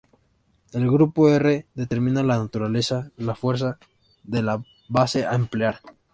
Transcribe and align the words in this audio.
El 0.71 0.89
grupo 0.89 1.29
R 1.29 1.67
determina 1.75 2.23
la 2.23 2.39
naturaleza, 2.39 3.11
la 3.17 3.35
fuerza, 3.35 3.77
de 4.23 4.41
la 4.41 4.63
base 4.89 5.27
a 5.27 5.35
emplear. 5.35 5.79